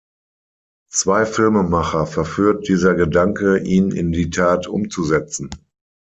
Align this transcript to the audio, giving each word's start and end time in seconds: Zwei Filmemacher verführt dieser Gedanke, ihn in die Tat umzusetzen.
Zwei 0.91 1.27
Filmemacher 1.27 2.07
verführt 2.07 2.67
dieser 2.67 2.95
Gedanke, 2.95 3.59
ihn 3.59 3.91
in 3.91 4.11
die 4.11 4.31
Tat 4.31 4.65
umzusetzen. 4.65 5.51